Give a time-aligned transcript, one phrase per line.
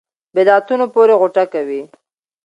[0.35, 1.81] بدعتونو پورې غوټه کوي.